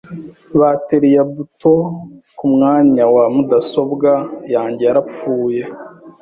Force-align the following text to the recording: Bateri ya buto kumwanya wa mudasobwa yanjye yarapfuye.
Bateri 0.59 1.09
ya 1.15 1.23
buto 1.33 1.73
kumwanya 2.37 3.03
wa 3.15 3.25
mudasobwa 3.35 4.09
yanjye 4.53 4.81
yarapfuye. 4.87 5.61